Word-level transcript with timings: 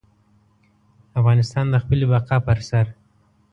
افغانستان 1.19 1.65
د 1.69 1.75
خپلې 1.83 2.05
بقا 2.11 2.37
پر 2.47 2.57
سر. 2.69 2.85